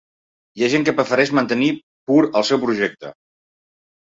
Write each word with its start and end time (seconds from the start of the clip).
Hi 0.59 0.63
ha 0.63 0.69
gent 0.73 0.87
que 0.87 0.95
prefereix 0.99 1.33
mantenir 1.39 1.69
pur 2.11 2.19
el 2.41 2.49
seu 2.51 2.63
projecte. 2.65 3.13